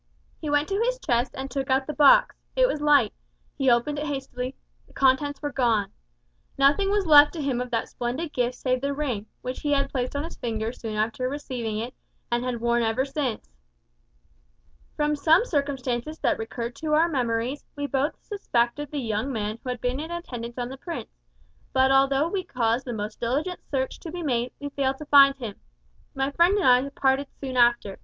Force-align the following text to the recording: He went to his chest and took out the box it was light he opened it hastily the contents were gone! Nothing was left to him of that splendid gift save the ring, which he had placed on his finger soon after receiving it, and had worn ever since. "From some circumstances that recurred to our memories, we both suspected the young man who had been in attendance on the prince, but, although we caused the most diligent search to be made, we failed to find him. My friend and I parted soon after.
He 0.39 0.49
went 0.49 0.67
to 0.69 0.79
his 0.81 0.97
chest 0.97 1.35
and 1.37 1.51
took 1.51 1.69
out 1.69 1.85
the 1.85 1.93
box 1.93 2.35
it 2.55 2.67
was 2.67 2.81
light 2.81 3.13
he 3.55 3.69
opened 3.69 3.99
it 3.99 4.07
hastily 4.07 4.55
the 4.87 4.93
contents 4.93 5.43
were 5.43 5.51
gone! 5.51 5.91
Nothing 6.57 6.89
was 6.89 7.05
left 7.05 7.33
to 7.33 7.39
him 7.43 7.61
of 7.61 7.69
that 7.69 7.87
splendid 7.87 8.33
gift 8.33 8.55
save 8.55 8.81
the 8.81 8.95
ring, 8.95 9.27
which 9.43 9.59
he 9.59 9.73
had 9.73 9.91
placed 9.91 10.15
on 10.15 10.23
his 10.23 10.37
finger 10.37 10.71
soon 10.73 10.95
after 10.95 11.29
receiving 11.29 11.77
it, 11.77 11.93
and 12.31 12.43
had 12.43 12.59
worn 12.61 12.81
ever 12.81 13.05
since. 13.05 13.51
"From 14.95 15.15
some 15.15 15.45
circumstances 15.45 16.17
that 16.17 16.39
recurred 16.39 16.75
to 16.77 16.95
our 16.95 17.07
memories, 17.07 17.63
we 17.75 17.85
both 17.85 18.15
suspected 18.23 18.89
the 18.89 18.97
young 18.99 19.31
man 19.31 19.59
who 19.61 19.69
had 19.69 19.81
been 19.81 19.99
in 19.99 20.09
attendance 20.09 20.57
on 20.57 20.69
the 20.69 20.77
prince, 20.77 21.11
but, 21.73 21.91
although 21.91 22.27
we 22.27 22.43
caused 22.43 22.85
the 22.85 22.91
most 22.93 23.19
diligent 23.19 23.59
search 23.69 23.99
to 23.99 24.11
be 24.11 24.23
made, 24.23 24.51
we 24.59 24.69
failed 24.69 24.97
to 24.97 25.05
find 25.05 25.35
him. 25.35 25.57
My 26.15 26.31
friend 26.31 26.57
and 26.57 26.67
I 26.67 26.89
parted 26.89 27.27
soon 27.39 27.55
after. 27.55 27.99